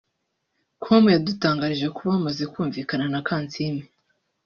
com 0.83 1.03
yadutangarije 1.15 1.87
ko 1.95 1.99
bamaze 2.09 2.43
kumvikana 2.53 3.05
na 3.13 3.19
Kansiime 3.27 3.83